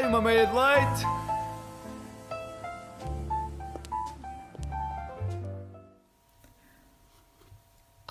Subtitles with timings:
[0.00, 1.04] e uma meia de leite.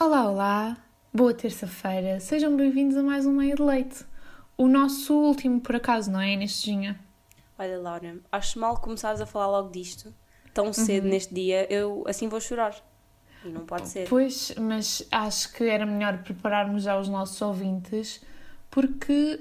[0.02, 0.78] Olá, olá,
[1.14, 4.04] boa terça-feira, sejam bem-vindos a mais um Meia de Leite.
[4.58, 7.00] O nosso último, por acaso, não é, neste Ginha?
[7.58, 10.12] Olha, Laura, acho mal começares a falar logo disto,
[10.56, 12.76] tão cedo neste dia, eu assim vou chorar.
[13.44, 14.10] E não pode ser.
[14.10, 18.24] Pois, mas acho que era melhor prepararmos já os nossos ouvintes,
[18.72, 19.40] porque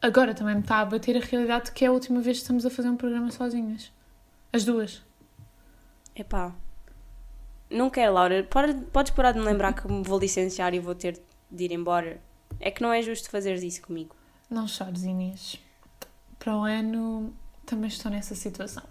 [0.00, 2.64] agora também me está a bater a realidade que é a última vez que estamos
[2.66, 3.92] a fazer um programa sozinhas.
[4.52, 5.02] As duas.
[6.14, 6.54] Epá,
[7.70, 8.42] não quero, Laura.
[8.44, 11.72] Pode- Podes parar de me lembrar que me vou licenciar e vou ter de ir
[11.72, 12.20] embora.
[12.58, 14.14] É que não é justo fazeres isso comigo.
[14.50, 15.56] Não chores, Inês.
[16.38, 17.32] Para o ano
[17.64, 18.82] também estou nessa situação.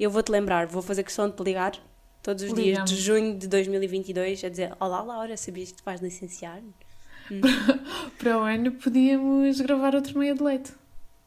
[0.00, 1.72] Eu vou-te lembrar, vou fazer questão de te ligar
[2.22, 2.86] todos os dias Liga-me.
[2.86, 6.60] de junho de 2022 a dizer Olá, Laura, sabias que te vais licenciar?
[8.18, 10.72] Para o ano podíamos gravar outro meia de leite.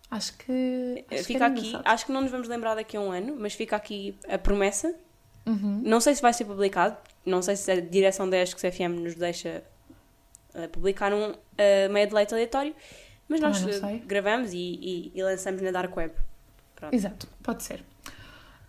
[0.09, 1.05] Acho que.
[1.09, 1.83] acho que fica era aqui, engraçado.
[1.87, 4.93] acho que não nos vamos lembrar daqui a um ano, mas fica aqui a promessa.
[5.45, 5.81] Uhum.
[5.83, 9.15] Não sei se vai ser publicado, não sei se a direção da ESCS FM nos
[9.15, 9.63] deixa
[10.53, 12.75] eh, publicar um eh, meio de leite aleatório,
[13.29, 16.13] mas nós não eh, gravamos e, e- e lançamos na Dark Web.
[16.75, 16.93] Pronto.
[16.93, 17.83] Exato, pode ser.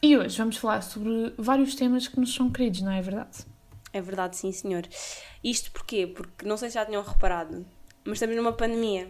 [0.00, 3.38] E hoje vamos falar sobre vários temas que nos são queridos, não é verdade?
[3.92, 4.86] É verdade, sim, senhor.
[5.42, 6.06] Isto porquê?
[6.06, 7.66] Porque não sei se já tinham reparado,
[8.04, 9.08] mas estamos numa pandemia.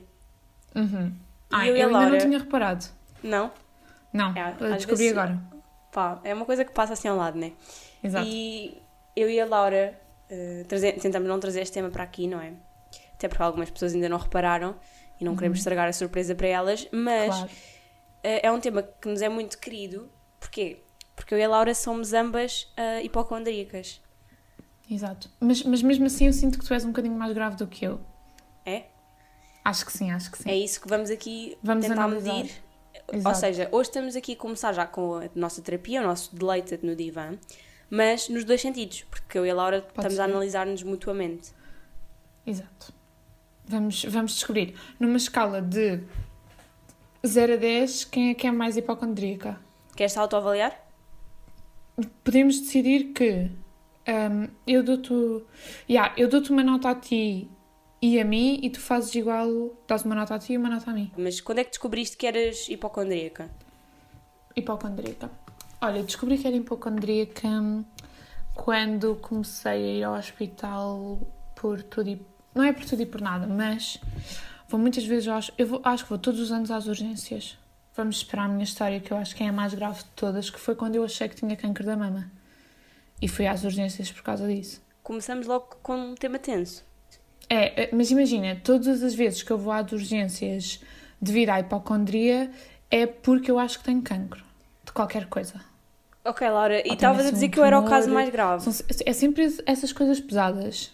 [0.75, 1.13] Uhum.
[1.51, 2.85] Ah, eu eu, e a ainda não Laura- tinha reparado.
[3.23, 3.51] Não?
[4.13, 5.39] Não, É, eu descobri vezes- agora.
[5.93, 7.53] Pá, é uma coisa que passa assim ao lado, né?
[8.05, 8.27] Exato.
[8.29, 8.81] E
[9.17, 9.99] eu e a Laura
[10.69, 12.53] traze- tentamos não trazer este tema para aqui, não é?
[13.15, 14.77] Até porque algumas pessoas ainda não repararam
[15.21, 17.51] e não queremos estragar a surpresa para elas, mas Claro.
[18.23, 20.09] eh, é um tema que nos é muito querido.
[20.39, 20.83] Porquê?
[21.17, 24.01] Porque eu e a Laura somos ambas eh, hipocondríacas.
[24.91, 25.31] Exato.
[25.41, 27.85] Mas, mas mesmo assim eu sinto que tu és um bocadinho mais grave do que
[27.85, 28.01] eu.
[28.65, 28.85] É?
[29.65, 30.49] Acho que sim, acho que sim.
[30.51, 32.35] É isso que vamos aqui Vamos tentar analisar.
[32.35, 32.53] medir.
[33.09, 33.37] Ou Exato.
[33.39, 36.97] seja, hoje estamos aqui a começar já com a nossa terapia, o nosso deleite no
[36.97, 37.39] divã,
[37.91, 40.21] mas nos dois sentidos, porque eu e a Laura estamos ser.
[40.21, 41.53] a analisar-nos mutuamente.
[42.47, 42.93] Exato.
[43.67, 44.75] Vamos, vamos descobrir.
[44.99, 46.01] Numa escala de
[47.27, 49.59] 0 a 10, quem é que é mais hipocondríaca?
[49.95, 50.79] Queres-te autoavaliar?
[52.25, 53.51] Podemos decidir que
[54.09, 55.13] hum, eu dou-te
[55.89, 57.51] yeah, eu dou-te uma nota a ti
[58.01, 60.91] e a mim e tu fazes igual, dás uma nota a ti e uma nota
[60.91, 61.13] a mim.
[61.17, 63.51] Mas quando é que descobriste que eras hipocondríaca?
[64.57, 65.31] Hipocondríaca.
[65.81, 67.49] Olha, descobri que era hipocondríaca
[68.55, 71.21] quando comecei a ir ao hospital
[71.55, 72.27] por tudo e...
[72.55, 74.01] Não é por tudo e por nada, mas
[74.69, 75.51] vou muitas vezes aos...
[75.57, 77.59] Eu vou, acho que vou todos os anos às urgências.
[77.95, 80.51] Vamos esperar a minha história, que eu acho que é a mais grave de todas,
[80.51, 82.31] que foi quando eu achei que tinha câncer da mama.
[83.21, 84.81] E fui às urgências por causa disso.
[85.03, 86.85] Começamos logo com um tema tenso.
[87.49, 90.81] É, é, mas imagina, todas as vezes que eu vou às urgências
[91.21, 92.51] devido à hipocondria
[92.91, 94.45] é porque eu acho que tenho cancro.
[94.85, 95.55] De qualquer coisa.
[96.25, 98.63] Ok, Laura, e estavas a dizer um que eu era o caso mais grave.
[98.71, 100.93] São- é sempre essas coisas pesadas.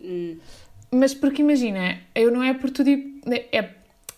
[0.00, 0.38] Hum,
[0.90, 3.20] Mas porque imagina, eu não é por tudo e.
[3.52, 3.68] É,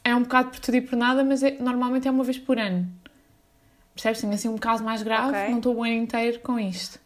[0.05, 2.59] é um bocado por tudo e por nada, mas é- normalmente é uma vez por
[2.59, 2.87] ano.
[3.97, 4.21] Percebes?
[4.21, 5.49] Tenho assim um caso mais grave, Ok.
[5.51, 7.01] não estou o ano inteiro com isto.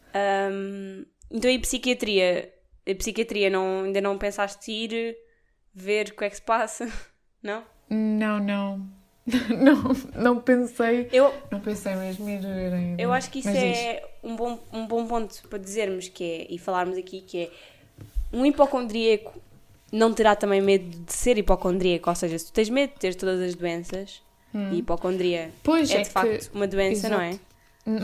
[0.51, 2.53] hum, então e psiquiatria?
[2.87, 5.15] A psiquiatria não, ainda não pensaste ir
[5.73, 6.87] ver o que é que se passa?
[7.41, 7.63] Não?
[7.89, 8.87] Não, não.
[9.49, 11.07] não, não pensei.
[11.11, 13.01] Eu, Não pensei mesmo ir ver ainda.
[13.01, 13.77] eu acho que isso Mas diz.
[13.77, 17.51] é um bom, um bom ponto para dizermos que é, e falarmos aqui que é
[18.33, 19.41] um hipocondríaco
[19.91, 23.15] não terá também medo de ser hipocondríaco, ou seja, se tu tens medo de ter
[23.15, 24.21] todas as doenças,
[24.53, 25.59] e hipocondria Hum.
[25.63, 27.29] Pois é, é de que- facto uma doença, não é?
[27.29, 27.45] Exato.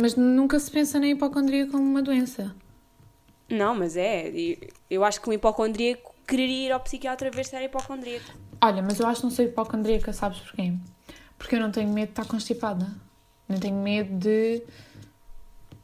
[0.01, 2.55] Mas nunca se pensa na hipocondria como uma doença.
[3.49, 4.31] Não, mas é.
[4.89, 8.25] Eu acho que um hipocondríaco quereria ir ao psiquiatra ver se era hipocondríaco.
[8.61, 10.73] Olha, mas eu acho que não sou hipocondríaca, sabes porquê?
[11.37, 12.87] Porque eu não tenho medo de estar constipada.
[13.47, 14.63] Não tenho medo de.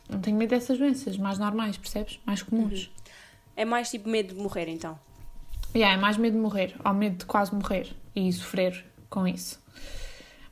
[0.10, 2.20] Não tenho medo dessas doenças mais normais, percebes?
[2.26, 2.92] Mais comuns.
[3.56, 4.98] É mais tipo medo de morrer, então.
[5.76, 9.60] Yeah, é mais medo de morrer, ou medo de quase morrer e sofrer com isso.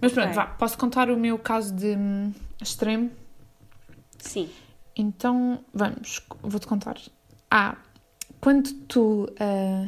[0.01, 3.11] Mas pronto, vá, posso contar o meu caso de hum, extremo?
[4.17, 4.49] Sim.
[4.95, 6.97] Então, vamos, vou-te contar.
[7.49, 7.77] Ah,
[8.39, 9.87] quando tu ah,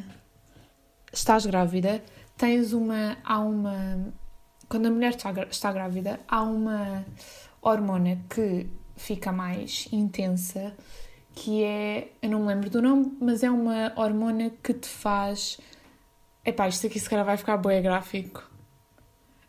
[1.12, 2.04] estás grávida,
[2.38, 3.18] tens uma.
[3.24, 4.14] Há uma.
[4.70, 7.06] Quando a mulher está, grávida, há uma
[7.62, 10.76] hormona que fica mais intensa,
[11.34, 12.12] que é.
[12.22, 15.60] Eu não me lembro do nome, mas é uma hormona que te faz.
[16.46, 18.53] Epá, isto aqui se calhar vai ficar bué gráfico.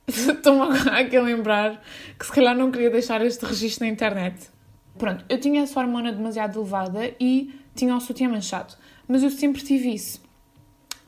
[0.09, 1.83] Estou-me agora aqui a lembrar
[2.19, 4.51] que se calhar não queria deixar este registro na internet.
[4.99, 8.75] Pronto, eu tinha essa hormona demasiado elevada e tinha o sutiã manchado.
[9.09, 10.23] Mas eu sempre tive isso.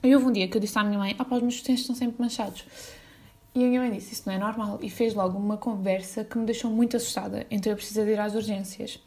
[0.02, 1.80] E houve um dia que eu disse à minha mãe: Ah, pá, os meus sutiãs
[1.80, 2.64] estão sempre manchados.
[3.54, 4.78] E a minha mãe disse: Isso não é normal.
[4.82, 7.46] E fez logo uma conversa que me deixou muito assustada.
[7.50, 8.98] Então eu precisei de ir às urgências.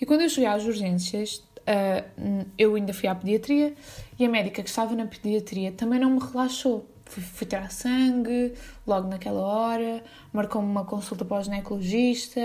[0.00, 3.74] E quando eu cheguei às urgências, uh, eu ainda fui à pediatria
[4.18, 6.88] e a médica que estava na pediatria também não me relaxou.
[7.10, 8.54] Fui, fui tirar sangue
[8.86, 10.02] logo naquela hora,
[10.32, 12.40] marcou-me uma consulta para o ginecologista.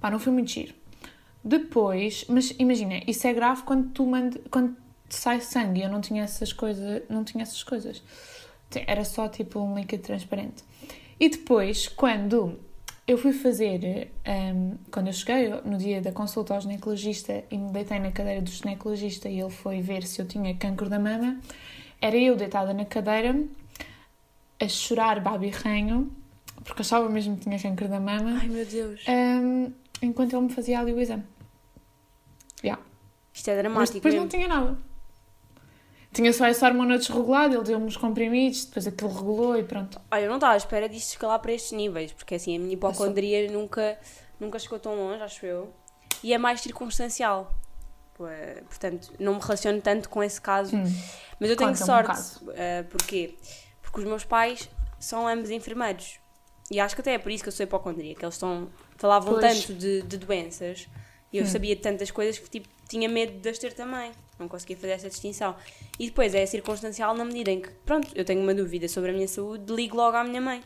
[0.00, 0.74] Pá, não foi muito giro.
[1.44, 4.74] Depois, mas imagina, isso é grave quando tu manda, quando
[5.08, 5.82] sai sangue.
[5.82, 8.02] Eu não tinha essas coisas, não tinha essas coisas.
[8.86, 10.64] Era só tipo um líquido transparente.
[11.18, 12.58] E depois, quando
[13.06, 17.70] eu fui fazer, um, quando eu cheguei no dia da consulta ao ginecologista e me
[17.70, 21.38] deitei na cadeira do ginecologista e ele foi ver se eu tinha cancro da mama,
[22.00, 23.34] era eu deitada na cadeira
[24.60, 26.14] a chorar babirranho,
[26.64, 28.38] porque achava mesmo que tinha cancro da mama.
[28.40, 29.02] Ai meu Deus.
[29.08, 29.72] Um,
[30.02, 31.24] enquanto ele me fazia ali o exame.
[32.62, 32.82] Yeah.
[33.32, 33.80] Isto é dramático.
[33.80, 34.24] Mas depois mesmo.
[34.24, 34.76] não tinha nada.
[36.12, 40.00] Tinha só essa hormona desregulada, ele deu-me os comprimidos, depois aquilo regulou e pronto.
[40.10, 42.74] Olha, eu não estava à espera disto escalar para estes níveis, porque assim, a minha
[42.74, 43.96] hipocondria nunca,
[44.40, 45.72] nunca chegou tão longe, acho eu.
[46.22, 47.54] E é mais circunstancial.
[48.22, 50.76] Eh, Portanto, não me relaciono tanto com esse caso.
[50.76, 50.82] Hum.
[51.38, 52.08] Mas eu tenho um sorte.
[52.08, 52.40] caso.
[52.54, 53.36] eh, porquê?
[53.38, 56.18] Porque os meus pais são ambos enfermeiros.
[56.70, 58.24] E acho que até é por isso que eu sou hipocondríaca.
[58.24, 59.64] Eles estão, falavam Pois.
[59.64, 60.86] tanto de, de doenças
[61.32, 61.48] e eu Hum.
[61.48, 64.12] sabia tantas coisas que tipo, tinha medo de as ter também.
[64.38, 65.56] Não conseguia fazer essa distinção.
[65.98, 69.12] E depois é circunstancial na medida em que, pronto, eu tenho uma dúvida sobre a
[69.12, 70.62] minha saúde, ligo logo à minha mãe.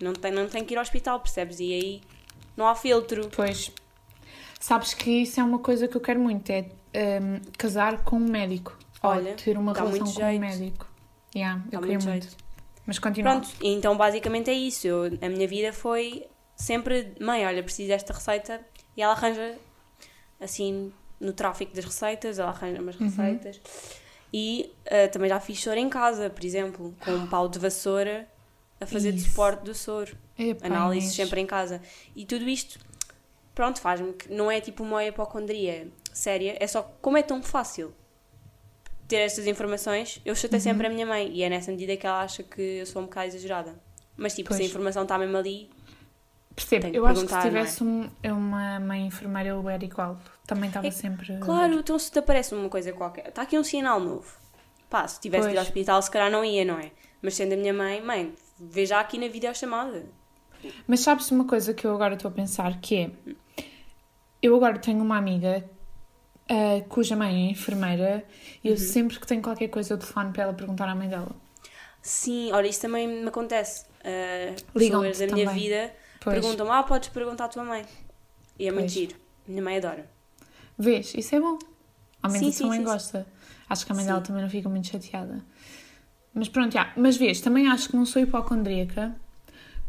[0.00, 1.60] Não tenho, não tenho que ir ao hospital, percebes?
[1.60, 2.02] E aí
[2.56, 3.28] não há filtro.
[3.34, 3.70] Pois.
[4.60, 6.64] Sabes que isso é uma coisa que eu quero muito, é
[7.20, 8.76] hum, casar com um médico.
[9.02, 10.40] Olha, ter uma relação com um jeito.
[10.40, 10.86] médico.
[11.36, 12.43] Yeah, eu queria muito muito.
[12.86, 13.30] Mas continua.
[13.32, 14.86] Pronto, então basicamente é isso.
[14.86, 16.26] Eu, a minha vida foi
[16.56, 18.60] sempre, mãe, olha, preciso desta receita
[18.96, 19.56] e ela arranja
[20.40, 23.06] assim no tráfico das receitas, ela arranja umas Uhum.
[23.08, 23.60] receitas.
[24.32, 28.28] E ah, também já fiz soro em casa, por exemplo, com um pau de vassoura
[28.80, 29.28] a fazer de Isso.
[29.30, 30.16] suporte do soro.
[30.96, 31.14] Inês.
[31.14, 31.80] sempre em casa.
[32.16, 32.78] E tudo isto,
[33.54, 37.94] pronto, faz-me que não é tipo uma hipocondria séria, é só como é tão fácil
[39.08, 40.36] ter estas informações, eu Uhum.
[40.36, 43.02] chatei sempre a minha mãe e é nessa medida que ela acha que eu sou
[43.02, 43.74] um bocado exagerada.
[44.16, 44.70] Mas tipo, se a Pois.
[44.70, 45.70] informação está mesmo ali,
[46.54, 47.42] Percebo, eu acho que se é?
[47.42, 50.18] tivesse um- uma mãe enfermeira eu era igual.
[50.46, 51.36] Também estava É- sempre.
[51.38, 54.32] claro, então se te aparece uma coisa qualquer, está aqui um sinal novo.
[54.88, 55.68] Pá, se tivesse de ir ao Pois.
[55.68, 56.92] hospital, se calhar não ia, não é?
[57.20, 60.04] Mas sendo a minha mãe, mãe, veja aqui na videochamada.
[60.86, 63.10] Mas sabes uma coisa que eu agora estou a pensar que é.
[64.40, 65.68] Eu agora tenho uma amiga
[66.48, 68.24] ah, cuja mãe é enfermeira
[68.62, 68.74] e Uhum.
[68.74, 71.30] eu sempre que tenho qualquer coisa eu telefono para ela perguntar à mãe dela.
[72.02, 73.86] Sim, olha, isso também me acontece.
[74.04, 75.62] Uh, pessoas da minha também.
[75.62, 76.38] vida Pois.
[76.38, 77.84] perguntam ah, podes perguntar à tua mãe.
[78.58, 78.92] E é muito Pois.
[78.92, 79.16] giro.
[79.48, 80.06] Minha mãe adora.
[80.78, 81.14] Vês?
[81.14, 81.58] Isso é bom.
[82.22, 83.26] Ao menos Sim, a sim, mãe sim, gosta.
[83.68, 85.42] Acho que a mãe dela também não fica muito chateada.
[86.34, 86.92] Mas pronto, já.
[86.96, 89.14] Mas vês, também acho que não sou hipocondríaca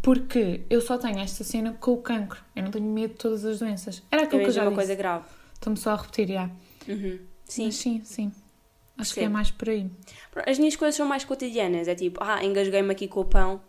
[0.01, 2.41] porque eu só tenho esta cena com o cancro.
[2.55, 4.03] Eu não tenho medo de todas as doenças.
[4.11, 4.75] Era aquilo que eu já uma disse.
[4.79, 5.25] coisa grave.
[5.65, 6.47] Estou-me só a repetir, já.
[6.87, 7.19] Uhum.
[7.45, 7.65] Sim.
[7.65, 8.31] Mas sim, sim.
[8.99, 9.89] Acho que é mais por aí.
[10.45, 11.87] As minhas coisas são mais cotidianas.
[11.87, 13.59] É tipo, ah, engasguei-me aqui com o pão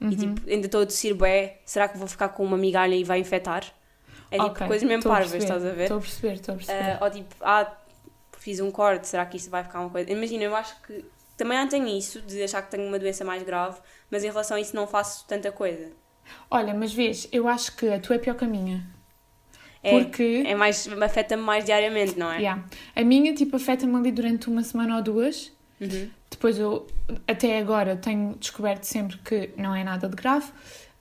[0.00, 0.10] Uhum.
[0.10, 1.60] e tipo, ainda estou a tossir bué.
[1.66, 3.62] Será que vou ficar com uma migalha e vai infectar?
[4.30, 5.82] É tipo Ok, coisas mesmo parvas, estás a ver?
[5.82, 6.90] Estou a perceber, estou a perceber.
[6.92, 7.76] Ah, ou tipo, ah,
[8.38, 10.10] fiz um corte, será que isto vai ficar uma coisa?
[10.10, 11.04] Imagina, eu acho que
[11.36, 13.78] também não tenho isso de achar que tenho uma doença mais grave,
[14.10, 15.92] mas em relação a isso não faço tanta coisa.
[16.50, 18.94] Olha, mas vês, eu acho que a tua é pior que a minha.
[19.84, 20.42] É, Porque.
[20.46, 22.38] é mais, afeta-me mais diariamente, não é?
[22.38, 22.64] Yeah.
[22.96, 25.52] A minha, tipo, afeta-me ali durante uma semana ou duas.
[25.78, 26.08] Uhum.
[26.30, 26.86] Depois eu,
[27.28, 30.50] até agora, tenho descoberto sempre que não é nada de grave.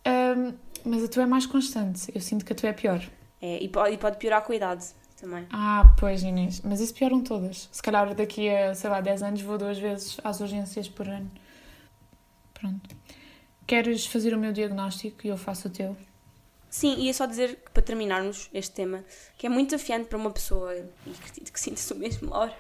[0.05, 0.53] Ahm,
[0.85, 2.11] mas a tua é mais constante.
[2.13, 3.01] Eu sinto que a tua é pior.
[3.41, 4.85] É, e, pode, e pode piorar com a idade
[5.19, 5.45] também.
[5.49, 6.61] Ah, pois, Inês.
[6.61, 7.69] Mas isso pioram todas.
[7.71, 11.31] Se calhar daqui a, sei lá, 10 anos vou duas vezes às urgências por ano.
[12.53, 12.95] Pronto.
[13.65, 15.95] Queres fazer o meu diagnóstico e eu faço o teu?
[16.75, 19.03] Sim, ia só dizer que para terminarmos este tema,
[19.37, 22.51] que é muito desafiante para uma pessoa e que, que sinta-se o mesmo, Laura,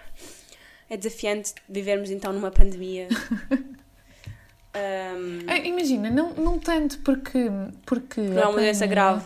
[0.87, 3.07] é desafiante vivermos então numa pandemia.
[4.75, 7.39] Ahm, Ah, imagina, não, não tanto porque.
[7.85, 9.23] porque não é uma doença grave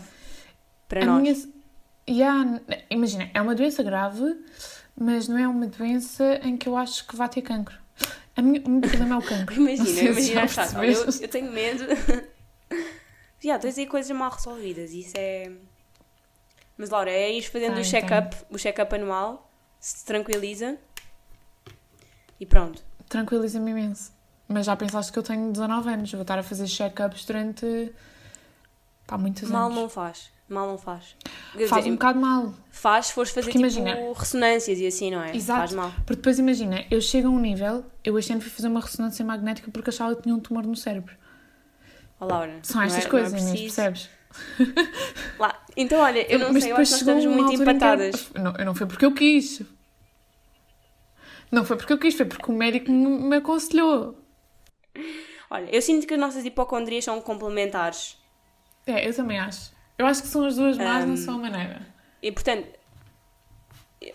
[0.88, 1.22] para nós.
[1.22, 1.58] minha-
[2.10, 4.24] Yeah, imagina, é uma doença grave,
[4.96, 7.77] mas não é uma doença em que eu acho que vai ter cancro.
[8.38, 9.56] A minha, o meu problema é o cancro.
[9.60, 10.41] Imagina, se imagina
[10.77, 11.84] olha, eu, eu tenho medo.
[13.48, 15.51] Já, tens aí coisas mal resolvidas, isso é.
[16.77, 19.50] Mas Laura, é ir fazendo Tem, o check-up, o check-up anual,
[19.80, 20.77] se te tranquiliza
[22.39, 22.84] e pronto.
[23.10, 24.12] Tranquiliza-me imenso.
[24.48, 27.92] Mas já pensaste que eu tenho 19 anos, vou estar a fazer check-ups durante.
[29.06, 29.77] pá, muitos Mal anos.
[29.77, 31.16] não faz, mal não faz.
[31.54, 32.54] Quer Faz dizer, um bocado mal.
[32.70, 35.36] faz se fores fazer Porque tipo imagina- ressonâncias e assim, não é?
[35.36, 35.60] Exato.
[35.60, 35.92] Faz mal.
[36.06, 39.25] Porque depois imagina, eu chego a um nível, eu este ano fui fazer uma ressonância
[39.25, 41.16] magnética porque achava que tinha um tumor no cérebro.
[42.19, 42.59] Oh, Laura.
[42.63, 43.75] São não estas é- coisas, não é preciso.
[43.75, 44.09] percebes?
[45.39, 45.63] Lá.
[45.75, 48.29] Então, olha, eu não Mas sei, eu acho que nós estamos muito empatadas.
[48.33, 49.62] Não, eu não foi porque eu quis.
[51.51, 54.21] Não foi porque eu quis, foi porque o médico me, me aconselhou.
[55.50, 58.17] Olha, eu sinto que as nossas hipocondrias são complementares.
[58.86, 59.71] É, eu também acho.
[59.97, 61.88] Eu acho que são as duas más Ahm, na sua maneira.
[62.21, 62.67] E, portanto,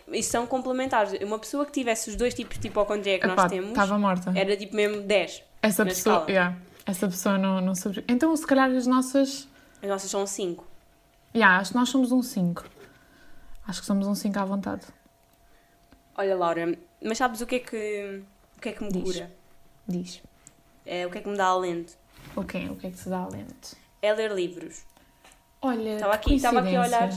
[0.08, 1.12] e são complementares.
[1.22, 4.32] Uma pessoa que tivesse os dois tipos de hipocondria que Epá, nós temos estava morta.
[4.36, 5.42] era tipo mesmo 10.
[5.62, 6.56] Essa pessoa, yeah,
[6.86, 8.04] essa pessoa não, não sabe.
[8.08, 9.48] Então, se calhar as nossas.
[9.82, 10.66] As nossas são 5.
[11.34, 12.64] Yeah, acho que nós somos um 5.
[13.66, 14.86] Acho que somos um 5 à vontade.
[16.16, 18.22] Olha, Laura, mas sabes o que é que,
[18.56, 19.02] o que, é que me Diz.
[19.02, 19.30] cura?
[19.88, 20.22] Diz.
[20.84, 21.94] É, o que é que me dá alento?
[22.36, 22.68] O quê?
[22.70, 23.76] O que é que se dá alento?
[24.00, 24.84] É ler livros.
[25.60, 27.10] Olha, Estava que aqui, estava aqui a olhar.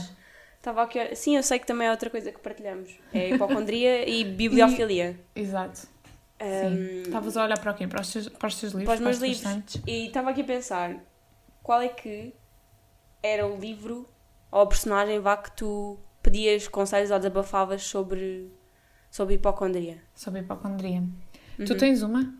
[0.56, 1.14] Estava aqui a...
[1.16, 2.90] Sim, eu sei que também é outra coisa que partilhamos.
[3.12, 5.18] É hipocondria e bibliofilia.
[5.34, 5.88] Exato.
[6.38, 7.86] Ahm, Estavas a olhar para o quê?
[7.86, 8.86] Para os teus, para os teus livros?
[9.00, 9.80] para os meus livros.
[9.86, 10.96] E estava aqui a pensar,
[11.62, 12.34] qual é que
[13.22, 14.06] era o livro
[14.50, 18.52] ou a personagem vá que tu pedias conselhos ou desabafavas sobre,
[19.10, 20.02] sobre hipocondria?
[20.14, 21.00] Sobre hipocondria.
[21.58, 21.64] Uhum.
[21.64, 22.34] Tu tens uma?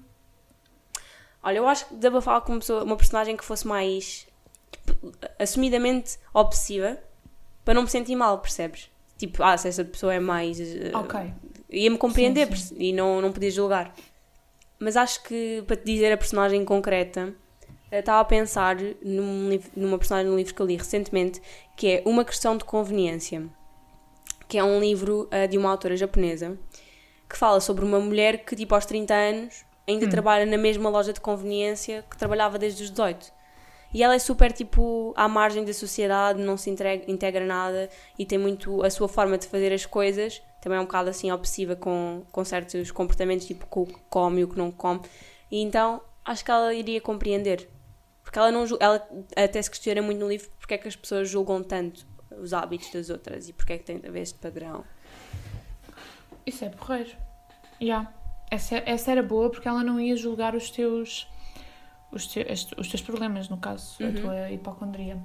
[1.43, 4.27] Olha, eu acho que desabafava com uma, pessoa, uma personagem que fosse mais
[4.73, 6.99] tipo, assumidamente obsessiva
[7.65, 8.91] para não me sentir mal, percebes?
[9.17, 10.61] Tipo, ah, se essa pessoa é mais.
[10.61, 11.33] eh, Ok.
[11.77, 12.77] Ia-me compreender Sim, sim.
[12.79, 13.95] e não, não podia julgar.
[14.79, 17.35] Mas acho que, para te dizer a personagem concreta,
[17.91, 21.41] estava a pensar num numa personagem num livro que eu li recentemente,
[21.77, 23.47] que é Uma Questão de Conveniência,
[24.49, 26.59] que é um livro eh, de uma autora japonesa,
[27.29, 31.13] que fala sobre uma mulher que, tipo, aos 30 anos, ainda trabalha na mesma loja
[31.13, 33.33] de conveniência que trabalhava desde os 18.
[33.95, 38.37] E ela é super, tipo, à margem da sociedade, não se integra nada e tem
[38.37, 40.43] muito a sua forma de fazer as coisas.
[40.67, 44.41] Também é um bocado, assim, obsessiva com, com certos comportamentos, tipo, com o que come
[44.41, 45.01] e o que não come.
[45.49, 47.71] E então, acho que ela iria compreender.
[48.25, 51.31] Porque ela, não, ela até se questiona muito no livro porque é que as pessoas
[51.31, 52.05] julgam tanto
[52.43, 54.83] os hábitos das outras e porque é que tem de haver este padrão.
[56.45, 57.17] Isso é porreiro.
[57.81, 58.13] Já.
[58.51, 61.29] Essa, essa era boa porque ela não ia julgar os teus.
[62.11, 62.45] Os, te,
[62.77, 64.15] os teus problemas, no caso, a Uhum.
[64.21, 65.23] tua hipocondria.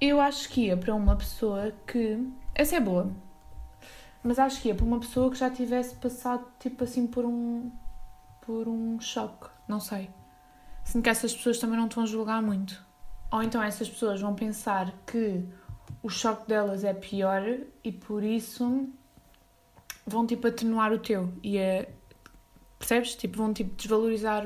[0.00, 2.24] Eu acho que ia para uma pessoa que.
[2.54, 3.10] Essa é boa.
[4.22, 7.70] Mas acho que ia para uma pessoa que já tivesse passado, tipo assim, por um.
[8.44, 9.48] por um choque.
[9.66, 10.10] Não sei.
[10.84, 12.84] Sinto que essas pessoas também não te vão julgar muito.
[13.30, 15.44] Ou então essas pessoas vão pensar que
[16.02, 17.42] o choque delas é pior
[17.84, 18.88] e por isso
[20.06, 21.86] vão tipo atenuar o teu e a,
[22.78, 23.14] percebes?
[23.14, 24.44] Tipo, vão tipo desvalorizar,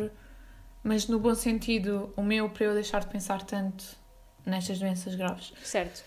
[0.82, 3.96] mas no bom sentido, o meu para eu deixar de pensar tanto
[4.44, 5.54] nestas doenças graves.
[5.62, 6.04] Certo.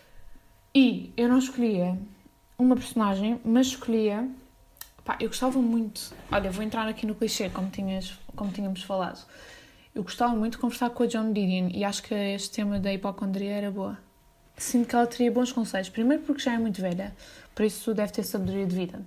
[0.76, 1.98] E eu não escolhia
[2.58, 4.28] uma personagem, mas escolhia.
[5.06, 6.14] Pá, eu gostava muito.
[6.32, 9.26] Olha, vou entrar aqui no clichê, como, tinhas, como tínhamos falado.
[9.94, 12.92] Eu gostava muito de conversar com a John Didion e acho que este tema da
[12.94, 13.98] hipocondria era boa.
[14.56, 15.90] Sinto que ela teria bons conselhos.
[15.90, 17.16] Primeiro porque já é muito velha,
[17.56, 19.02] por isso deve ter sabedoria de vida.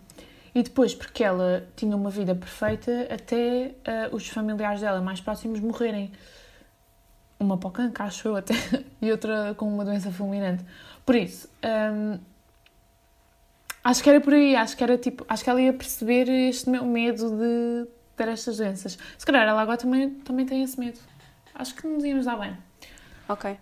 [0.54, 5.60] E depois porque ela tinha uma vida perfeita até ah, os familiares dela mais próximos
[5.60, 6.10] morrerem.
[7.38, 8.54] Uma para acho eu até,
[9.00, 10.64] e outra com uma doença fulminante.
[11.06, 12.18] Por isso, hum,
[13.84, 16.68] acho que era por aí, acho que era tipo, acho que ela ia perceber este
[16.68, 18.98] meu medo de ter estas doenças.
[19.16, 20.98] Se calhar ela agora também, também tem esse medo.
[21.54, 22.56] Acho que nos íamos dar bem.
[23.28, 23.56] Ok.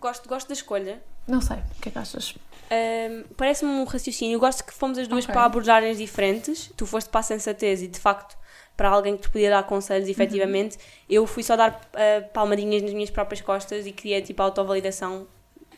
[0.00, 1.02] Gosto, gosto da escolha.
[1.26, 2.34] Não sei, o que é que achas?
[2.70, 4.36] Ahm, Parece-me um raciocínio.
[4.36, 5.32] Eu gosto que fomos as duas Ok.
[5.34, 6.70] para abordagens diferentes.
[6.76, 8.36] Tu foste para a sensatez e, de facto,
[8.76, 10.78] para alguém que te podia dar conselhos, efetivamente.
[11.08, 15.26] Eu fui só dar ah, palmadinhas nas minhas próprias costas e queria, tipo, autovalidação.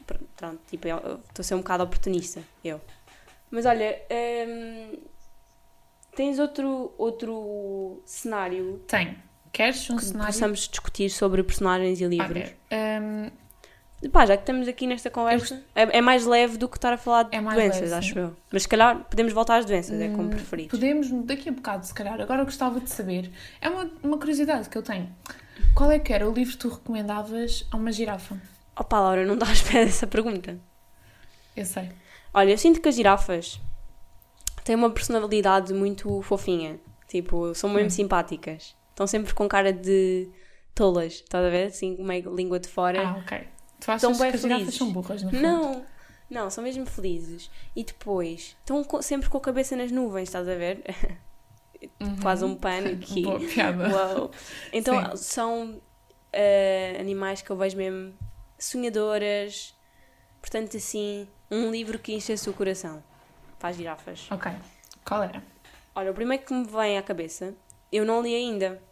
[0.07, 2.81] Pr- Pronto, tipo, estou a ser um bocado oportunista, eu.
[3.53, 4.97] Mas olha, ahm,
[6.17, 9.17] tens outro, outro cenário Tem.
[9.53, 10.33] Queres um que cenário?
[10.33, 12.55] possamos discutir sobre personagens e livros?
[12.71, 13.31] Olha, hum,
[14.11, 16.97] Pá, já que estamos aqui nesta conversa, é, é mais leve do que estar a
[16.97, 18.19] falar de É doenças, leve, acho sim.
[18.19, 18.37] eu.
[18.51, 20.71] Mas se calhar podemos voltar às doenças, é como Hum, preferires.
[20.73, 22.21] Podemos, daqui a bocado, se calhar.
[22.21, 23.31] Agora eu gostava de saber.
[23.61, 25.09] É uma, uma curiosidade que eu tenho.
[25.75, 28.37] Qual é que era o livro que tu recomendavas a uma girafa?
[28.75, 30.59] Opa, Laura, não dá à espera dessa pergunta.
[31.57, 31.91] Eu sei.
[32.35, 33.61] Olha, eu sinto que as girafas
[34.65, 36.79] têm uma personalidade muito fofinha.
[37.09, 37.91] Tipo, são mesmo Hum.
[37.91, 38.75] simpáticas.
[38.91, 40.29] Estão sempre com cara de
[40.75, 41.67] tolas, estás a ver?
[41.67, 43.07] Assim, meio língua de fora.
[43.07, 43.39] Ah, ok.
[43.81, 44.75] Tu achas Estão que as girafas felizes.
[44.77, 45.41] são burras, fundo?
[45.41, 45.85] Não,
[46.31, 47.51] não, são mesmo felizes.
[47.77, 50.83] E depois, estão sempre com a cabeça nas nuvens, estás a ver?
[52.01, 52.17] Uhum.
[52.23, 53.23] Quase um pano aqui.
[53.23, 53.89] Boa piada.
[53.93, 54.31] Uau.
[54.73, 55.17] Então Sim.
[55.17, 55.83] são
[56.33, 58.15] eh, animais que eu vejo mesmo
[58.59, 59.75] sonhadoras.
[60.41, 63.03] Portanto, assim, um livro que enche o coração
[63.59, 64.27] para as girafas.
[64.31, 64.51] Ok.
[65.05, 65.43] Qual era?
[65.95, 67.55] Olha, o primeiro que me vem à cabeça,
[67.93, 68.83] eu não li ainda,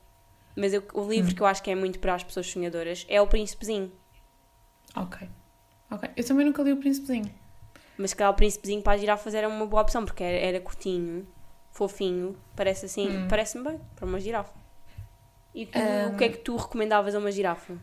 [0.54, 3.20] mas eu- o livro que eu acho que é muito para as pessoas sonhadoras é
[3.20, 3.90] O Príncipezinho.
[4.94, 5.28] Ok.
[5.90, 6.10] Ok.
[6.16, 7.32] Eu também nunca li o Príncipezinho.
[7.96, 11.26] Mas calhar o Príncipezinho para as girafas era uma boa opção, porque era, era curtinho,
[11.70, 13.28] fofinho, parece assim, Hum.
[13.28, 14.52] parece-me bem para uma girafa.
[15.54, 17.74] E tu, Um, o que é que tu recomendavas a uma girafa?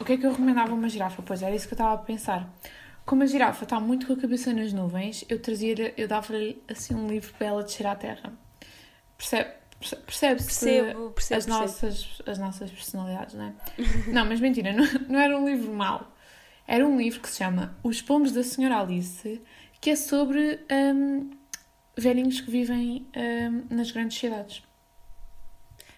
[0.00, 1.22] O que é que eu recomendava a uma girafa?
[1.22, 2.48] Pois era isso que eu estava a pensar.
[3.04, 6.94] Como a girafa está muito com a cabeça nas nuvens, eu trazia, eu dava-lhe assim
[6.94, 8.32] um livro para ela descer à terra.
[9.18, 11.48] Percebe, perce- percebe-se Percebo, percebo, as, percebo.
[11.48, 13.52] nossas, as nossas personalidades, não é?
[14.08, 16.10] não, mas mentira, não, não era um livro mau.
[16.66, 19.42] Era um livro que se chama Os Pombos da Senhora Alice,
[19.80, 20.60] que é sobre
[20.94, 21.30] hum,
[21.96, 24.62] velhinhos que vivem hum, nas grandes cidades.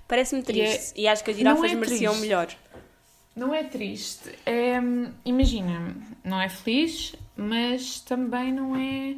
[0.08, 2.20] Parece-me E é- triste e acho que as girafas é mereciam triste.
[2.26, 2.48] melhor.
[3.34, 4.30] Não é triste.
[4.46, 9.16] É, hum, imagina, não é feliz, mas também não é.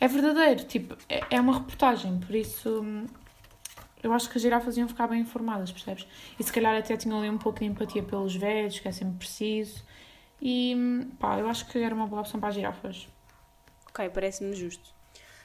[0.00, 0.64] É verdadeiro.
[0.64, 2.80] Tipo, é, é uma reportagem, por isso.
[2.82, 3.06] hum,
[4.02, 6.06] Eu acho que as girafas iam ficar bem informadas, percebes?
[6.38, 9.18] E se calhar até tinham ali um pouco de empatia pelos velhos, que é sempre
[9.18, 9.82] preciso.
[10.40, 13.08] E hum, pá, eu acho que era uma boa opção para as girafas.
[13.88, 14.90] Ok, parece-me justo.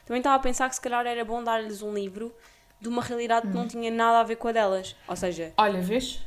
[0.06, 2.32] Também estava a pensar que se calhar era bom dar-lhes um livro
[2.80, 3.50] de uma realidade Hum.
[3.50, 4.94] que não tinha nada a ver com a delas.
[5.08, 6.20] Ou seja, Olha, vês?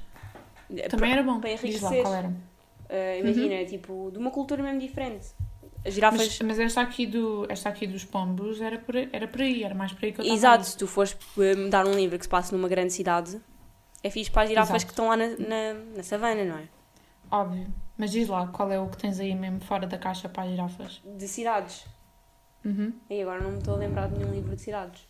[0.75, 1.39] Eh, Também para- era bom.
[1.39, 2.01] para Diz lá enriquecer.
[2.03, 2.33] qual era.
[2.89, 5.27] eh, imagina, tipo, de uma cultura mesmo diferente.
[5.85, 6.19] As girafas.
[6.19, 9.63] Mas, mas esta, aqui do, esta aqui dos pombos era por, aí- era por aí,
[9.63, 10.65] era mais por aí que eu estava Exato, ir.
[10.65, 13.39] se tu fores eh, dar um livro que se passa numa grande cidade,
[14.03, 14.85] é fixe para as girafas Exato.
[14.85, 16.67] que estão lá na, na, na savana, não é?
[17.31, 17.67] Óbvio.
[17.97, 20.49] Mas diz lá, qual é o que tens aí mesmo fora da caixa para as
[20.49, 21.01] girafas?
[21.03, 21.85] De cidades.
[22.65, 22.93] Uhum.
[23.09, 25.01] E agora não me estou a lembrar de nenhum livro de cidades.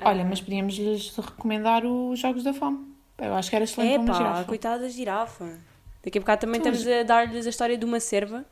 [0.00, 2.91] Olha, Ah, mas podíamos lhes recomendar os Jogos da Fome.
[3.26, 4.44] Eu acho que era excelente É para uma pá, girafa.
[4.44, 5.58] coitada da girafa.
[6.02, 8.44] Daqui a bocado também Então, estamos a dar-lhes a história de uma cerva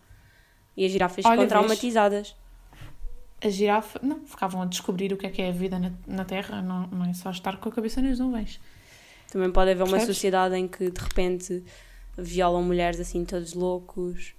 [0.77, 2.37] e as girafas Olha, ficam traumatizadas.
[3.42, 6.25] A girafa, não, ficavam a descobrir o que é que é a vida na, na
[6.25, 8.61] Terra, não, não é só estar com a cabeça nas nuvens.
[9.33, 10.14] Também pode haver uma Percebes?
[10.16, 11.64] sociedade em que de repente
[12.16, 14.35] violam mulheres assim todos loucos.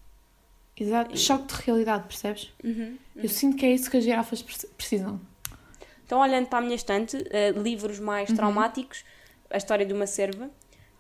[0.78, 1.18] Exato.
[1.18, 2.52] Choque de realidade, percebes?
[3.16, 5.20] Eu sinto que é isso que as girafas pre- precisam.
[6.06, 8.36] Então, olhando para a minha estante, eh, livros mais Uhum.
[8.36, 9.04] traumáticos,
[9.54, 10.50] a história de uma cerva.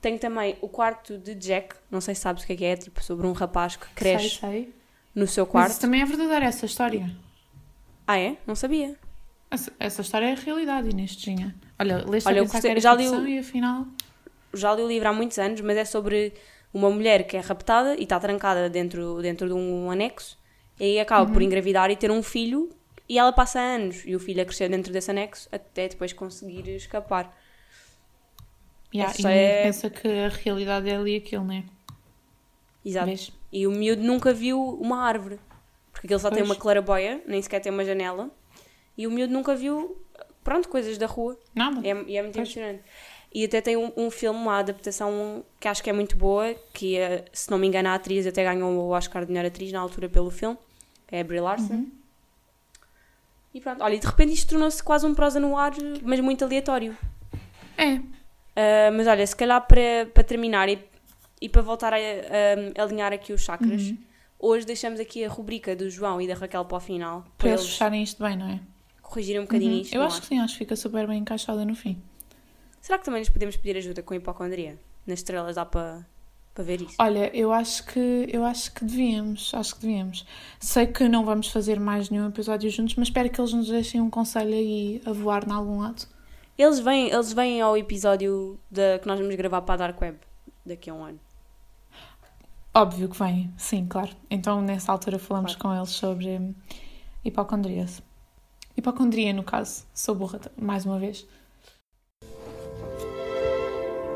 [0.01, 2.75] Tenho também o quarto de Jack, não sei se sabes o que é que é,
[2.75, 4.73] tipo sobre um rapaz que cresce Sei, sei.
[5.13, 5.71] no seu Mas quarto.
[5.71, 7.09] isso também é verdadeiro, essa história.
[8.07, 8.35] Ah, é?
[8.47, 8.95] Não sabia.
[9.51, 11.55] Essa, essa história é a realidade, Inês Tinha.
[11.79, 13.85] Olha, leste Olha, a pensar gostei- que era já li o- e afinal...
[14.53, 16.33] Já li o livro há muitos anos, mas é sobre
[16.73, 20.37] uma mulher que é raptada e está trancada dentro, dentro de um anexo
[20.79, 21.33] e acaba Uhum.
[21.33, 22.69] por engravidar e ter um filho
[23.07, 26.67] e ela passa anos e o filho a crescer dentro desse anexo até depois conseguir
[26.75, 27.37] escapar.
[28.93, 31.63] Yeah, Essa e é- pensa que a realidade é ali aquilo, não é?
[32.83, 33.05] Exato.
[33.05, 33.31] Vês?
[33.51, 35.39] E o miúdo nunca viu uma árvore.
[35.91, 36.49] Porque aquilo só tem Pois.
[36.49, 38.29] uma claraboia, nem sequer tem uma janela.
[38.97, 39.97] E o miúdo nunca viu,
[40.43, 41.37] pronto, coisas da rua.
[41.53, 41.79] Nada.
[41.85, 42.47] E é, e é muito Pois.
[42.47, 42.83] emocionante.
[43.33, 46.97] E até tem um, um filme, uma adaptação que acho que é muito boa, que
[46.97, 49.79] é, se não me engano a atriz até ganhou o Oscar de melhor atriz na
[49.79, 50.57] altura pelo filme,
[51.09, 51.73] é a Brie Larson.
[51.73, 51.91] Uhum.
[53.53, 55.71] E pronto, olha, e de repente isto tornou-se quase um prosa no ar,
[56.03, 56.97] mas muito aleatório.
[57.77, 57.99] É.
[58.55, 60.79] Ah, mas olha, se calhar para, para terminar e,
[61.41, 63.97] e para voltar a, a alinhar aqui os chakras, Uhum.
[64.39, 67.49] hoje deixamos aqui a rubrica do João e da Raquel para o final, Para para
[67.49, 68.59] eles fecharem isto bem, não é?
[69.01, 69.81] corrigirem um bocadinho Uhum.
[69.81, 69.93] isto.
[69.93, 70.27] Eu acho que achas?
[70.29, 72.01] sim, acho que fica super bem encaixada no fim.
[72.79, 74.79] Será que também nos podemos pedir ajuda com a hipocondria?
[75.05, 76.05] Nas estrelas dá para,
[76.53, 76.95] para ver isso?
[76.97, 80.25] Olha, eu acho que eu acho que devíamos, acho que devíamos.
[80.59, 83.99] Sei que não vamos fazer mais nenhum episódio juntos, mas espero que eles nos deixem
[84.01, 86.07] um conselho aí a voar em algum lado.
[86.57, 90.17] Eles vêm, eles vêm ao episódio da, que nós vamos gravar para a Dark Web
[90.65, 91.19] daqui a um ano.
[92.73, 94.11] Óbvio que vem, sim, claro.
[94.29, 96.53] Então nessa altura falamos com eles sobre hum,
[97.23, 97.85] hipocondria.
[98.77, 99.85] Hipocondria, no caso.
[99.93, 101.27] Sou burra, mais uma vez.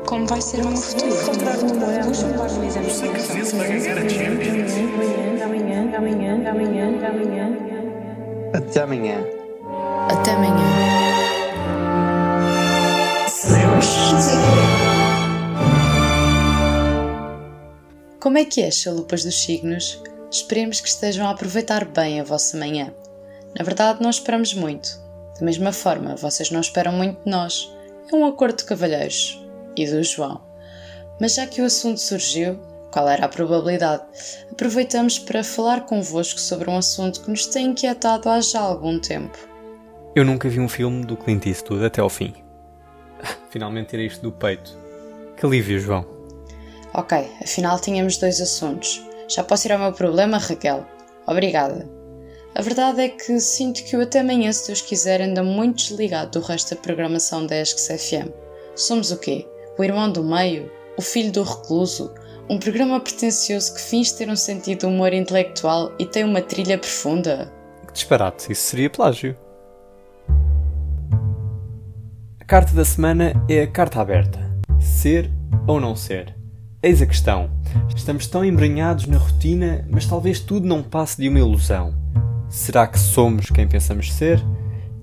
[0.06, 1.10] Como vai ser o meu futuro?
[8.54, 9.20] Até amanhã.
[10.08, 10.95] Até amanhã.
[18.26, 20.02] Como é que é, chalupas dos signos?
[20.28, 22.92] Esperemos que estejam a aproveitar bem a vossa manhã.
[23.56, 25.00] Na verdade, não esperamos muito.
[25.38, 27.72] Da mesma forma, vocês não esperam muito de nós.
[28.12, 29.40] É um acordo de cavalheiros.
[29.76, 30.42] E do João.
[31.20, 32.58] Mas já que o assunto surgiu,
[32.90, 34.02] qual era a probabilidade?
[34.50, 39.38] Aproveitamos para falar convosco sobre um assunto que nos tem inquietado há já algum tempo.
[40.16, 42.34] Eu nunca vi um filme do Clint Eastwood até ao fim.
[43.50, 44.76] Finalmente tirei isto do peito.
[45.36, 46.15] Que alívio, João.
[46.96, 49.04] Ok, afinal tínhamos dois assuntos.
[49.28, 50.86] Já posso ir ao meu problema, Raquel?
[51.26, 51.86] Obrigada.
[52.54, 56.40] A verdade é que sinto que o até amanhã, se Deus quiser, anda muito desligado
[56.40, 58.30] do resto da programação da ESCS FM.
[58.74, 59.46] Somos o quê?
[59.76, 62.14] O Irmão do Meio, O Filho do Recluso,
[62.48, 66.78] um programa pretencioso que finge ter um sentido de humor intelectual e tem uma trilha
[66.78, 67.52] profunda.
[67.88, 69.36] Que disparate, isso seria plágio.
[72.40, 74.40] A carta da semana é a carta aberta.
[74.80, 75.30] Ser
[75.68, 76.34] ou não ser?
[76.82, 77.50] Eis a questão.
[77.96, 81.94] Estamos tão embranhados na rotina, mas talvez tudo não passe de uma ilusão.
[82.50, 84.44] Será que somos quem pensamos ser?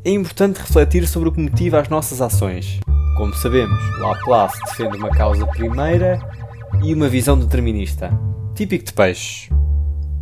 [0.06, 2.80] É importante refletir sobre o que motiva as nossas ações.
[3.18, 6.20] Como sabemos, Laplace defende uma causa primeira
[6.84, 8.12] e uma visão determinista.
[8.56, 9.50] Típico de peixe.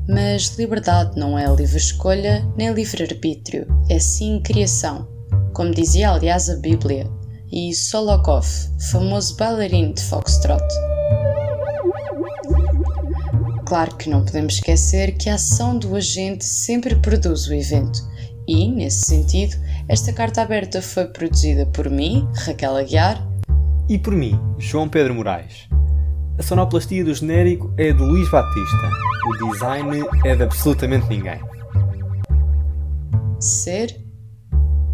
[0.07, 5.07] Mas liberdade não é livre escolha nem livre-arbítrio, é sim criação.
[5.53, 7.09] Como dizia aliás a Bíblia,
[7.51, 8.47] e Solokov,
[8.89, 10.63] famoso bailarino de foxtrot.
[13.65, 17.99] Claro que não podemos esquecer que a ação do agente sempre produz o evento,
[18.47, 19.55] e, nesse sentido,
[19.87, 23.25] esta carta aberta foi produzida por mim, Raquel Aguiar,
[23.87, 25.69] E por mim, João Pedro Moraes.
[26.37, 28.89] A sonoplastia do genérico é de Luís Batista.
[29.27, 31.39] O design é de absolutamente ninguém.
[33.39, 34.01] ser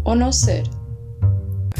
[0.04, 0.64] ou não ser.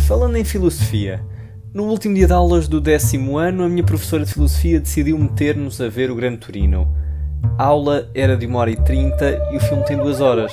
[0.07, 1.24] Falando em filosofia,
[1.72, 5.81] no último dia de aulas do décimo ano, a minha professora de filosofia decidiu meter-nos
[5.81, 6.92] a ver o Grande Torino.
[7.57, 10.52] A aula era de 1 hora e 30 e o filme tem 2 horas.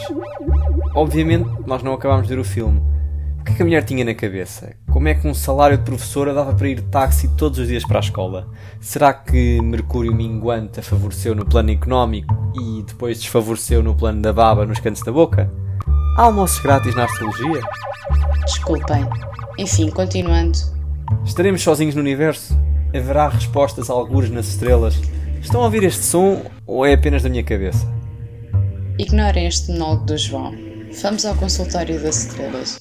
[0.93, 2.81] Obviamente, nós não acabámos de ver o filme.
[3.39, 4.73] O que é que a mulher tinha na cabeça?
[4.91, 7.85] Como é que um salário de professora dava para ir de táxi todos os dias
[7.85, 8.47] para a escola?
[8.79, 14.33] Será que Mercúrio minguante a favoreceu no plano económico e depois desfavoreceu no plano da
[14.33, 15.51] baba nos cantos da boca?
[16.17, 17.61] Há almoços grátis na astrologia?
[18.45, 19.07] Desculpem.
[19.57, 20.74] Enfim, continuando.
[21.25, 22.53] Estaremos sozinhos no universo?
[22.95, 24.95] Haverá respostas a algures nas estrelas?
[25.41, 27.85] Estão a ouvir este som ou é apenas da minha cabeça?
[28.97, 30.53] Ignorem este monólogo do João.
[31.01, 32.79] Vamos ao consultório das estrelas.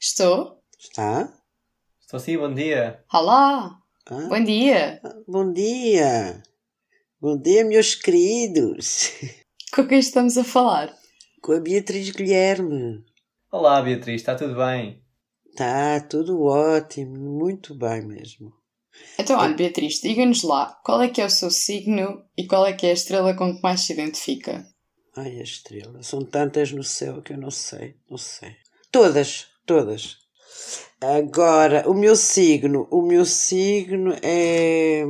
[0.00, 0.60] Estou?
[0.78, 1.32] Está?
[2.00, 3.02] Estou sim, bom dia.
[3.12, 3.78] Olá!
[4.10, 5.00] Ah, Bom dia!
[5.28, 6.42] Bom dia!
[7.20, 9.10] Bom dia, meus queridos!
[9.72, 10.92] Com quem estamos a falar?
[11.42, 13.04] Com a Beatriz Guilherme.
[13.50, 15.02] Olá, Beatriz, está tudo bem?
[15.56, 18.52] Tá, tudo ótimo, muito bem mesmo.
[19.18, 22.72] Então, olha, Beatriz, diga-nos lá, qual é que é o seu signo e qual é
[22.72, 24.64] que é a estrela com que mais se identifica?
[25.16, 28.54] Ai, a estrela, são tantas no céu que eu não sei, não sei.
[28.92, 30.18] Todas, todas.
[31.00, 35.02] Agora, o meu signo, o meu signo é.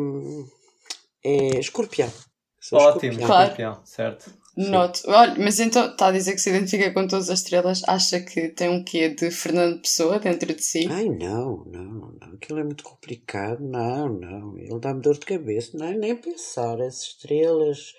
[1.22, 2.10] é escorpião.
[2.58, 3.26] Sou Ótimo, escorpião.
[3.26, 3.42] Claro.
[3.50, 4.41] escorpião, certo.
[4.54, 5.00] Noto.
[5.06, 8.48] Olha, mas então está a dizer que se identifica com todas as estrelas, acha que
[8.50, 10.86] tem um quê de Fernando Pessoa dentro de si?
[10.90, 12.34] Ai, não, não, não.
[12.34, 13.60] Aquilo é muito complicado.
[13.62, 14.58] Não, não.
[14.58, 15.76] Ele dá-me dor de cabeça.
[15.76, 16.80] Não, nem pensar.
[16.82, 17.94] As estrelas.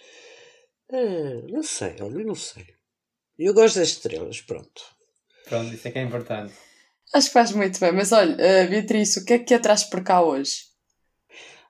[0.92, 2.66] eh, não sei, olha, eu não sei.
[3.40, 4.84] Eu gosto das estrelas, pronto.
[5.50, 6.54] Pronto, isso é que é importante.
[7.14, 9.84] Acho que faz muito bem, mas olha, eh, Beatriz, o que é que a traz
[9.84, 10.66] por cá hoje?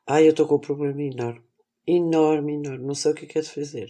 [0.06, 1.42] Ai, eu estou com um problema enorme.
[1.88, 2.86] Enorme, enorme.
[2.86, 3.90] Não sei o que é que é de fazer.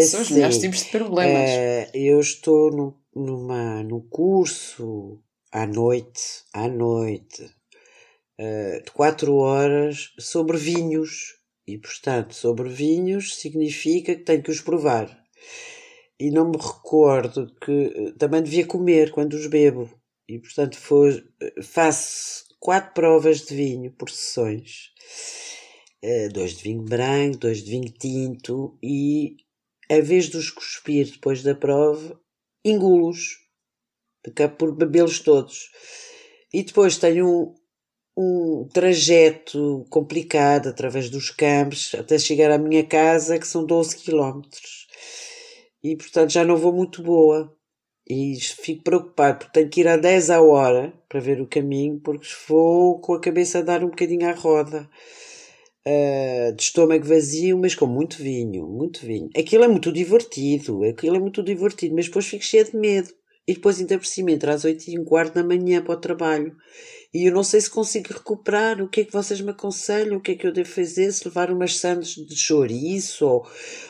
[0.00, 1.50] São os melhores tipos de problemas.
[1.50, 7.50] eh, eu estou no, numa, num curso à noite, à noite,
[8.38, 11.40] eh, de quatro horas sobre vinhos.
[11.66, 15.16] E, portanto, sobre vinhos significa que tenho que os provar.
[16.18, 19.88] E não me recordo que eh, também devia comer quando os bebo.
[20.28, 21.22] E, portanto, foi,
[21.62, 24.90] faço quatro provas de vinho por sessões.
[26.02, 29.36] Eh, dois de vinho branco, dois de vinho tinto e,
[29.92, 32.18] a vez de os cuspir depois da prova,
[32.64, 33.38] engulo-os.
[34.26, 35.70] Acabo por bebê-los todos.
[36.52, 37.54] E depois tenho
[38.16, 43.96] um, um trajeto complicado através dos campos até chegar à minha casa, que são 12
[43.96, 44.86] quilómetros.
[45.82, 47.54] E, portanto, já não vou muito boa.
[48.08, 52.00] E fico preocupado porque tenho que ir a 10 à hora para ver o caminho,
[52.00, 54.88] porque vou com a cabeça a dar um bocadinho à roda.
[55.84, 59.28] Uh, de estômago vazio, mas com muito vinho, muito vinho.
[59.36, 63.08] Aquilo é muito divertido, aquilo é muito divertido, mas depois fico cheio de medo.
[63.46, 66.00] E depois ainda por cima entra às 8 e um quarto da manhã para o
[66.00, 66.56] trabalho.
[67.12, 68.80] E eu não sei se consigo recuperar.
[68.80, 70.16] O que é que vocês me aconselham?
[70.16, 71.12] O que é que eu devo fazer?
[71.12, 73.46] Se levar umas sandes de chouriço ou,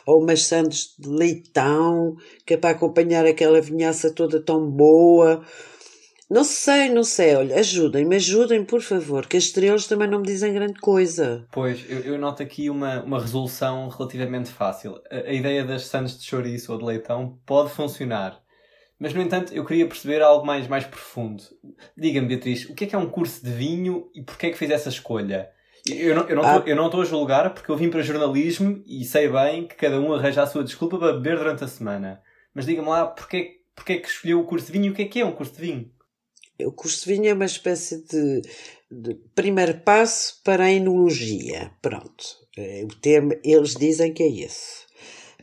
[0.06, 5.44] ou umas sandes de leitão, que é para acompanhar aquela vinhaça toda tão boa.
[6.32, 7.36] Não sei, não sei.
[7.36, 11.46] Olha, ajudem-me, ajudem, por favor, que as estrelas também não me dizem grande coisa.
[11.52, 14.98] Pois, eu, eu noto aqui uma, uma resolução relativamente fácil.
[15.10, 18.40] A, a ideia das sandes de chouriço ou de leitão pode funcionar.
[18.98, 21.42] Mas, no entanto, eu queria perceber algo mais, mais profundo.
[21.94, 24.56] Diga-me, Beatriz, o que é que é um curso de vinho e porquê é que
[24.58, 25.50] fez essa escolha?
[25.86, 26.60] Eu não, não Ah.
[26.60, 29.74] tô, eu não estou a julgar porque eu vim para jornalismo e sei bem que
[29.74, 32.22] cada um arranja a sua desculpa para beber durante a semana.
[32.54, 34.92] Mas diga-me lá, porquê, Porquê é que escolheu o curso de vinho?
[34.92, 35.90] O que é que é um curso de vinho?
[36.60, 38.42] O curso de vinho é uma espécie de,
[38.90, 41.72] de primeiro passo para a enologia.
[41.80, 42.24] Pronto.
[42.56, 44.82] É, O termo, eles dizem que é esse.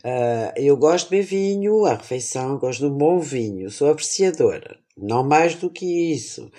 [0.04, 4.78] Ah, eu gosto de beber vinho à refeição, gosto de um bom vinho, sou apreciadora.
[4.96, 6.50] Não mais do que isso.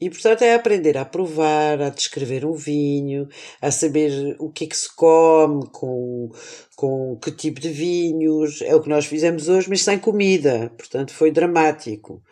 [0.00, 3.28] E, portanto, é aprender a provar, a descrever um vinho,
[3.60, 6.30] a saber o que é que se come, com,
[6.74, 8.62] com que tipo de vinhos.
[8.62, 10.72] É o que nós fizemos hoje, mas sem comida.
[10.78, 12.22] Portanto, foi dramático.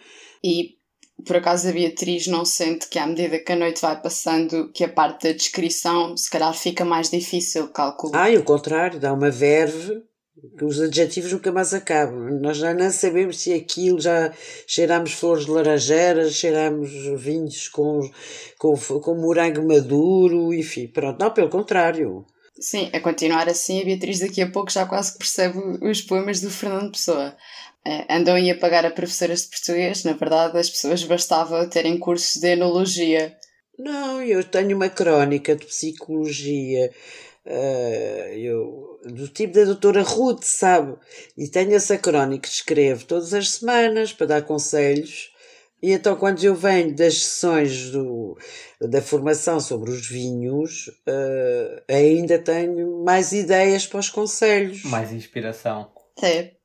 [0.43, 0.78] E
[1.27, 4.85] por acaso a Beatriz não sente que à medida que a noite vai passando, que
[4.85, 8.13] a parte da descrição se calhar fica mais difícil, calculo.
[8.15, 10.03] Ah, e o contrário, dá uma verve
[10.57, 12.41] que os adjetivos nunca mais acabam.
[12.41, 14.33] Nós já não sabemos se aquilo já
[14.67, 18.01] cheiramos flores de laranjeiras, cheiramos vinhos com,
[18.59, 21.19] com, com morango maduro, enfim, pronto.
[21.21, 22.25] Não, pelo contrário.
[22.61, 26.41] Sim, a continuar assim, a Beatriz daqui a pouco já quase que percebe os poemas
[26.41, 27.37] do Fernando Pessoa.
[27.87, 31.99] Eh, andam aí a pagar a professoras de português, na verdade as pessoas bastava terem
[31.99, 33.37] cursos de enologia.
[33.79, 36.91] Não, eu tenho uma crónica de psicologia.
[37.47, 40.97] eh, eu, do tipo da doutora Ruth, sabe?
[41.37, 45.31] E tenho essa crónica que escrevo todas as semanas para dar conselhos.
[45.81, 48.37] E então, quando eu venho das sessões do,
[48.81, 54.83] da formação sobre os vinhos, eh, ainda tenho mais ideias para os conselhos.
[54.83, 55.91] Mais inspiração.
[56.21, 56.58] É.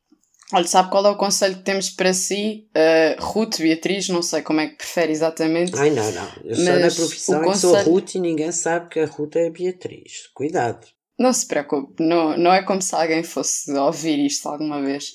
[0.53, 2.67] Olha, sabe qual é o conselho que temos para si?
[2.75, 5.75] Eh, Ruth, Beatriz, não sei como é que prefere exatamente.
[5.75, 6.29] Ai, não, não.
[6.43, 9.47] Eu sou o profissão e sou conselho- Ruth e ninguém sabe que a Ruth é
[9.47, 10.27] a Beatriz.
[10.33, 10.85] Cuidado.
[11.17, 15.13] Não se preocupe, não, não é como se alguém fosse ouvir isto alguma vez.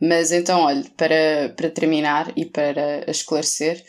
[0.00, 3.84] Mas então, olha, para, para terminar e para esclarecer,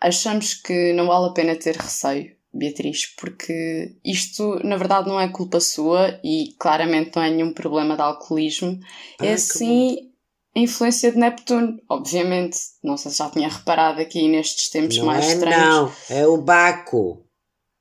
[0.00, 5.28] achamos que não vale a pena ter receio, Beatriz, porque isto na verdade não é
[5.28, 8.78] culpa sua e claramente não é nenhum problema de alcoolismo.
[9.20, 10.09] É sim
[10.54, 12.58] a influência de Neptuno, obviamente.
[12.82, 15.64] Não sei se já tinha reparado aqui nestes tempos Não mais é estranhos.
[15.64, 17.24] não, é o Baco.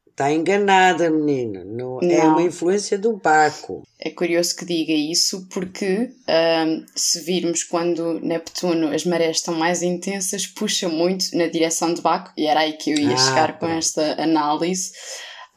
[0.08, 1.64] Está enganada, menina.
[1.64, 2.32] Não, É Não.
[2.34, 3.84] uma influência do Baco.
[3.98, 9.82] É curioso que diga isso porque ahm, se virmos quando Neptuno as marés estão mais
[9.82, 13.58] intensas, puxa muito na direção de Baco, e era aí que eu ia Ah, chegar
[13.60, 14.92] com esta análise.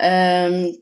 [0.01, 0.73] Ahm,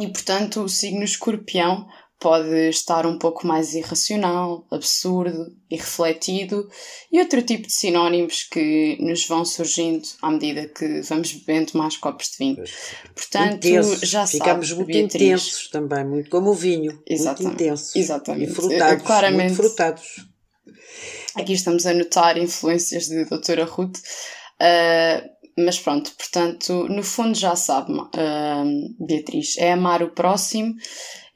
[0.00, 1.88] e portanto, o signo escorpião
[2.20, 6.68] pode estar um pouco mais irracional, absurdo, irrefletido
[7.12, 11.96] e outro tipo de sinónimos que nos vão surgindo à medida que vamos bebendo mais
[11.96, 12.64] copos de vinho.
[13.14, 14.00] Portanto, Intensos.
[14.00, 15.14] já Ficamos muito Beatriz.
[15.14, 17.00] intensos também, muito como o vinho.
[17.06, 17.42] Exatamente.
[17.44, 17.96] Muito intensos.
[17.96, 18.50] Exatamente.
[18.50, 19.02] E frutados.
[19.04, 19.54] Claramente.
[19.54, 20.26] Muito frutados.
[21.36, 23.98] Aqui estamos a notar influências de Doutora Ruth.
[24.60, 30.74] Uh, mas pronto, portanto, no fundo já sabe, uh, Beatriz, é amar o próximo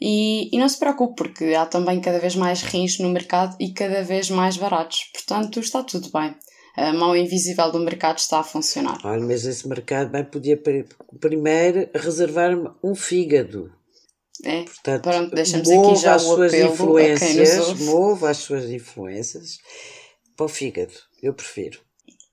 [0.05, 3.73] e, e não se preocupe, porque há também cada vez mais rins no mercado e
[3.73, 5.05] cada vez mais baratos.
[5.13, 6.35] Portanto, está tudo bem.
[6.77, 8.99] A mão invisível do mercado está a funcionar.
[9.05, 10.87] Olha, mas esse mercado bem podia pri-
[11.21, 13.73] primeiro reservar-me um fígado.
[14.45, 14.63] É?
[14.63, 19.59] Portanto, Pronto, deixamos aqui já as suas influências, mova as suas influências
[20.37, 20.95] para o fígado.
[21.23, 21.79] Eu prefiro.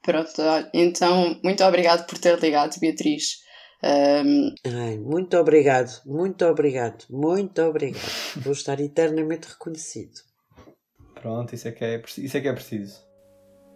[0.02, 0.42] Pronto,
[0.74, 3.48] então, muito obrigado por ter ligado, Beatriz.
[3.82, 8.12] Um, Ai, muito obrigado, muito obrigado, muito obrigado.
[8.38, 10.20] Vou estar eternamente reconhecido.
[11.16, 13.00] Pronto, isso é que é, isso é, que é preciso.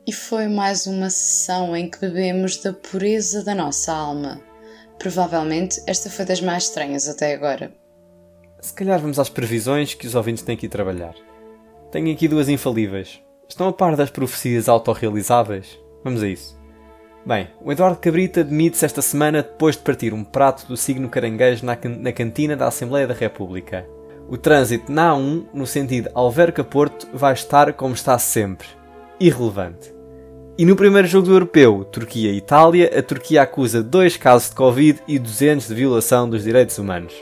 [0.07, 4.41] E foi mais uma sessão em que bebemos da pureza da nossa alma.
[4.99, 7.73] Provavelmente esta foi das mais estranhas até agora.
[8.61, 11.15] Se calhar vamos às previsões que os ouvintes têm que ir trabalhar.
[11.91, 13.21] Tenho aqui duas infalíveis.
[13.47, 15.77] Estão a par das profecias autorrealizáveis?
[16.03, 16.62] Vamos a isso.
[17.25, 21.65] Bem, o Eduardo Cabrita demite-se esta semana depois de partir um prato do signo caranguejo
[21.65, 23.87] na, can- na cantina da Assembleia da República.
[24.27, 28.67] O trânsito na A1, no sentido Alverca-Porto, vai estar como está sempre.
[29.19, 29.93] Irrelevante.
[30.57, 35.17] E no primeiro jogo do Europeu, Turquia-Itália, a Turquia acusa dois casos de Covid e
[35.17, 37.13] 200 de violação dos direitos humanos.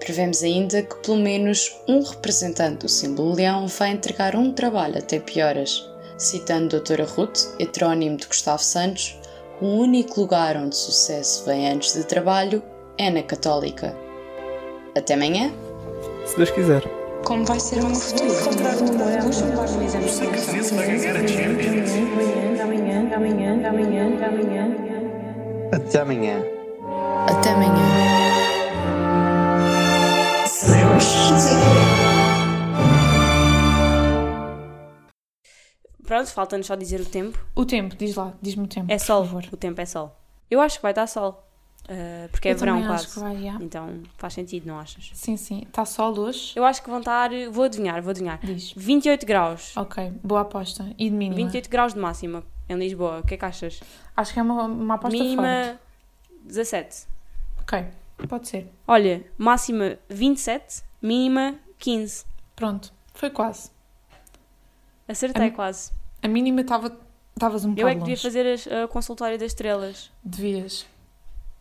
[0.00, 5.20] Prevemos ainda que pelo menos um representante do símbolo leão vai entregar um trabalho até
[5.20, 5.88] pioras.
[6.18, 9.18] Citando Doutora Ruth, heterónimo de Gustavo Santos,
[9.60, 12.62] o único lugar onde sucesso vem antes de trabalho
[12.98, 13.96] é na Católica.
[14.96, 15.52] Até amanhã!
[16.24, 16.82] Se Deus quiser.
[17.24, 18.32] Como vai ser o meu futuro?
[25.72, 26.42] Até amanhã.
[27.28, 28.15] Até amanhã!
[36.16, 37.38] Pronto, falta-nos só dizer o tempo.
[37.54, 38.90] O tempo, diz lá, diz-me o tempo.
[38.90, 39.24] É por sol.
[39.26, 39.44] favor.
[39.52, 40.18] O tempo é sol.
[40.50, 41.46] Eu acho que vai dar sol.
[41.82, 43.14] Uh, porque é Eu verão também acho quase.
[43.14, 43.62] que vai, já.
[43.62, 45.10] Então faz sentido, não achas?
[45.12, 45.64] Sim, sim.
[45.66, 46.54] Está sol hoje?
[46.56, 47.28] Eu acho que vão estar.
[47.52, 48.40] Vou adivinhar, vou adivinhar.
[48.42, 48.72] Diz.
[48.74, 49.76] 28 graus.
[49.76, 50.90] Ok, boa aposta.
[50.98, 51.36] E de mínima?
[51.36, 53.18] 28 graus de máxima em Lisboa.
[53.18, 53.82] O que é que achas?
[54.16, 55.28] Acho que é uma, uma aposta forte.
[55.28, 55.78] Mínima
[56.44, 57.08] 17.
[57.60, 57.84] Ok,
[58.26, 58.72] pode ser.
[58.88, 62.24] Olha, máxima 27, mínima 15.
[62.56, 63.70] Pronto, foi quase.
[65.06, 65.92] Acertei quase.
[66.26, 66.96] A mínima estava
[67.36, 68.22] estavas um Eu bocado é que devia longe.
[68.22, 70.10] fazer as- a consultória das estrelas.
[70.24, 70.84] Devias.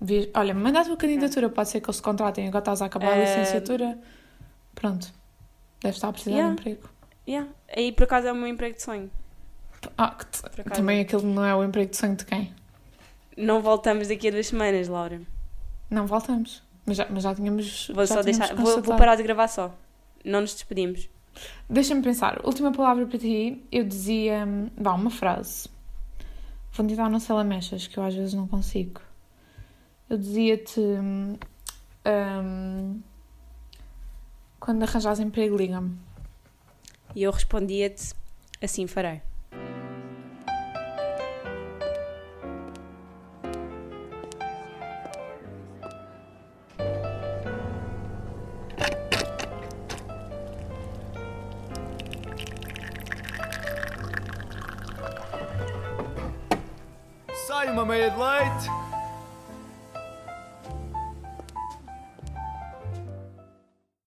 [0.02, 0.30] Devias.
[0.34, 2.48] Olha, manda a tua candidatura, pode ser que eles se contratem.
[2.48, 4.00] Agora estás a acabar a Eh, licenciatura.
[4.74, 5.08] Pronto.
[5.82, 6.56] Deve estar a precisar Yeah.
[6.56, 6.90] de emprego.
[7.28, 7.50] Yeah.
[7.78, 9.12] Aí por acaso é o meu emprego de sonho.
[9.98, 10.76] Ah, que t- Por acaso.
[10.82, 12.52] também aquilo não é o emprego de sonho de quem?
[13.38, 15.22] Não voltamos daqui a duas semanas, Laura.
[15.92, 16.64] Não voltamos.
[16.88, 17.88] Mas já, mas já tínhamos.
[17.94, 18.56] Vou já só tínhamos deixar.
[18.56, 18.98] Vou, vou constatado.
[18.98, 19.72] parar de gravar só.
[20.24, 21.08] Não nos despedimos.
[21.70, 22.42] Deixa-me pensar.
[22.46, 23.64] Última palavra para ti.
[23.72, 24.46] Eu dizia.
[24.46, 25.70] hum, Vá, uma frase.
[26.72, 29.02] Vou tentar não ser lamechas, que eu às vezes não consigo.
[30.10, 30.80] Eu dizia-te.
[30.80, 31.38] hum,
[32.06, 33.02] hum,
[34.60, 35.98] quando arranjares emprego, liga-me.
[37.16, 38.14] E eu respondia-te:
[38.62, 39.22] assim farei.